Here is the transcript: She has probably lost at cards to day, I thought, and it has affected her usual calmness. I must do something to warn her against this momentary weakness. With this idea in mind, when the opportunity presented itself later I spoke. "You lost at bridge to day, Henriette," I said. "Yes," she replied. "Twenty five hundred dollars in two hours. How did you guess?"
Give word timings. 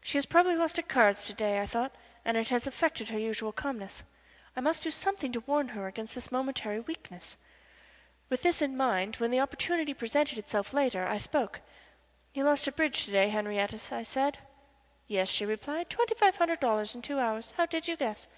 She 0.00 0.16
has 0.16 0.26
probably 0.26 0.54
lost 0.54 0.78
at 0.78 0.86
cards 0.86 1.24
to 1.24 1.34
day, 1.34 1.60
I 1.60 1.66
thought, 1.66 1.90
and 2.24 2.36
it 2.36 2.50
has 2.50 2.68
affected 2.68 3.08
her 3.08 3.18
usual 3.18 3.50
calmness. 3.50 4.04
I 4.54 4.60
must 4.60 4.84
do 4.84 4.92
something 4.92 5.32
to 5.32 5.40
warn 5.40 5.70
her 5.70 5.88
against 5.88 6.14
this 6.14 6.30
momentary 6.30 6.78
weakness. 6.78 7.36
With 8.28 8.42
this 8.42 8.58
idea 8.62 8.68
in 8.68 8.76
mind, 8.76 9.16
when 9.16 9.32
the 9.32 9.40
opportunity 9.40 9.92
presented 9.92 10.38
itself 10.38 10.72
later 10.72 11.04
I 11.04 11.16
spoke. 11.18 11.62
"You 12.32 12.44
lost 12.44 12.68
at 12.68 12.76
bridge 12.76 13.06
to 13.06 13.10
day, 13.10 13.28
Henriette," 13.28 13.90
I 13.90 14.04
said. 14.04 14.38
"Yes," 15.08 15.28
she 15.28 15.44
replied. 15.44 15.90
"Twenty 15.90 16.14
five 16.14 16.36
hundred 16.36 16.60
dollars 16.60 16.94
in 16.94 17.02
two 17.02 17.18
hours. 17.18 17.52
How 17.56 17.66
did 17.66 17.88
you 17.88 17.96
guess?" 17.96 18.28